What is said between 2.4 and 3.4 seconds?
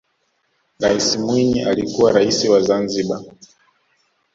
wa zanzibar